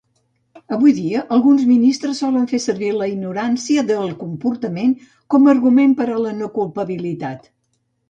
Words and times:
Avui 0.77 0.93
dia, 0.99 1.19
alguns 1.37 1.65
ministres 1.71 2.21
solen 2.23 2.49
fer 2.53 2.61
servir 2.65 2.91
la 3.03 3.09
ignorància 3.13 3.85
del 3.93 4.19
comportament 4.25 4.99
com 5.35 5.49
a 5.49 5.55
argument 5.57 5.97
per 6.05 6.13
a 6.13 6.21
la 6.27 6.37
no 6.43 6.55
culpabilitat. 6.61 7.51